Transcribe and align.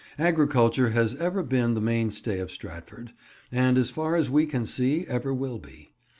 Agriculture 0.17 0.89
has 0.89 1.13
ever 1.17 1.43
been 1.43 1.75
the 1.75 1.79
mainstay 1.79 2.39
of 2.39 2.49
Stratford, 2.49 3.11
and 3.51 3.77
as 3.77 3.91
far 3.91 4.15
as 4.15 4.31
we 4.31 4.47
can 4.47 4.65
see, 4.65 5.05
ever 5.05 5.31
will 5.31 5.59
be. 5.59 5.91